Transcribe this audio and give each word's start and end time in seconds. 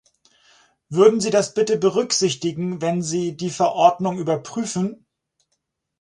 Würden 0.89 1.21
Sie 1.21 1.29
das 1.29 1.53
bitte 1.53 1.77
berücksichtigen, 1.77 2.81
wenn 2.81 3.03
Sie 3.03 3.37
die 3.37 3.51
Verordnung 3.51 4.17
überprüfen? 4.17 5.05